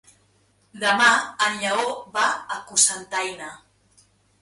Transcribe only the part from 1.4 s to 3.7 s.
en Lleó va a Cocentaina.